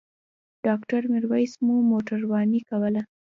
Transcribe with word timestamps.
ډاکټر 0.65 1.01
میرویس 1.13 1.53
مو 1.65 1.75
موټرواني 1.91 2.61
کوله. 2.69 3.01